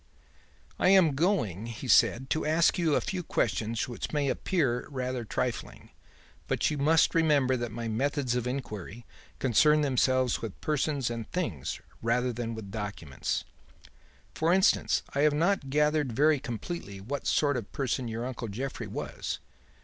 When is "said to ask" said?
1.87-2.79